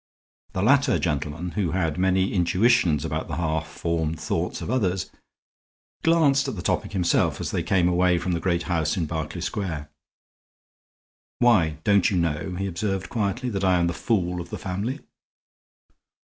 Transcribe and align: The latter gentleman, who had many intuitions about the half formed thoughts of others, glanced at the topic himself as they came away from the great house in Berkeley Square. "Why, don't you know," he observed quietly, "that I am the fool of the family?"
The 0.53 0.63
latter 0.63 0.97
gentleman, 0.97 1.51
who 1.51 1.73
had 1.73 1.99
many 1.99 2.33
intuitions 2.33 3.05
about 3.05 3.27
the 3.27 3.35
half 3.35 3.67
formed 3.67 4.19
thoughts 4.19 4.59
of 4.59 4.71
others, 4.71 5.11
glanced 6.01 6.47
at 6.47 6.55
the 6.55 6.63
topic 6.63 6.93
himself 6.93 7.39
as 7.39 7.51
they 7.51 7.61
came 7.61 7.87
away 7.87 8.17
from 8.17 8.31
the 8.31 8.39
great 8.39 8.63
house 8.63 8.97
in 8.97 9.05
Berkeley 9.05 9.41
Square. 9.41 9.91
"Why, 11.37 11.77
don't 11.83 12.09
you 12.09 12.17
know," 12.17 12.55
he 12.57 12.65
observed 12.65 13.09
quietly, 13.09 13.49
"that 13.49 13.63
I 13.63 13.77
am 13.79 13.85
the 13.85 13.93
fool 13.93 14.41
of 14.41 14.49
the 14.49 14.57
family?" 14.57 15.01